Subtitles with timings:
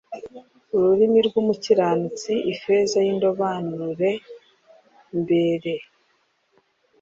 [0.75, 5.73] ururimi rw’umukiranutsini ifeza y’indobanumbersre,